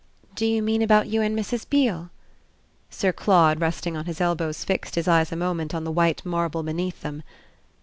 [0.33, 1.69] "Do you mean about you and Mrs.
[1.69, 2.09] Beale?"
[2.89, 6.63] Sir Claude, resting on his elbows, fixed his eyes a moment on the white marble
[6.63, 7.21] beneath them.